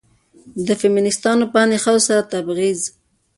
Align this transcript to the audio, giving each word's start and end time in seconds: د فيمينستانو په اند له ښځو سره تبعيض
د 0.67 0.69
فيمينستانو 0.81 1.45
په 1.51 1.57
اند 1.61 1.71
له 1.75 1.79
ښځو 1.83 2.01
سره 2.07 2.27
تبعيض 2.31 2.81